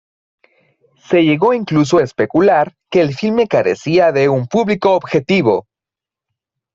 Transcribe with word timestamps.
Se 1.03 1.21
llegó 1.23 1.53
incluso 1.53 1.99
a 1.99 2.03
especular 2.03 2.75
que 2.89 3.01
el 3.01 3.13
filme 3.13 3.47
carecía 3.47 4.11
de 4.11 4.29
un 4.29 4.47
público 4.47 4.95
objetivo. 4.95 5.67